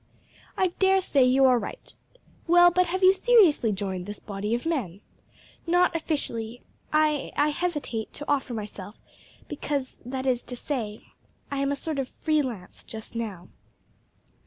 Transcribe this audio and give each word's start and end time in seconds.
"I 0.57 0.69
dare 0.79 0.99
say 0.99 1.23
you 1.23 1.45
are 1.45 1.59
right. 1.59 1.93
Well, 2.47 2.71
but 2.71 2.87
have 2.87 3.03
you 3.03 3.13
seriously 3.13 3.71
joined 3.71 4.07
this 4.07 4.17
body 4.19 4.55
of 4.55 4.65
men?" 4.65 5.01
"Not 5.67 5.95
officially. 5.95 6.63
I 6.91 7.31
I 7.35 7.49
hesitate 7.49 8.11
to 8.13 8.25
offer 8.27 8.55
myself, 8.55 8.95
because 9.47 9.99
that 10.03 10.25
is 10.25 10.41
to 10.41 10.55
say, 10.55 11.03
I 11.51 11.57
am 11.59 11.71
a 11.71 11.75
sort 11.75 11.99
of 11.99 12.09
free 12.23 12.41
lance 12.41 12.83
just 12.83 13.13
now." 13.13 13.49